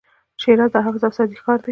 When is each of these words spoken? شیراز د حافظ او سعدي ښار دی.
شیراز 0.43 0.71
د 0.73 0.77
حافظ 0.85 1.01
او 1.05 1.13
سعدي 1.17 1.37
ښار 1.43 1.59
دی. 1.65 1.69